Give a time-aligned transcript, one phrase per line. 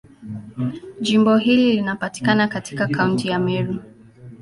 [1.01, 3.75] Jimbo hili linapatikana katika Kaunti ya Meru.